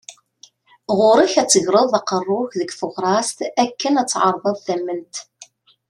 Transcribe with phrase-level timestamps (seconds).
[0.97, 5.15] Ɣur-k ad tegreḍ aqerru-k deg teɣrast akken ad tεerḍeḍ tament.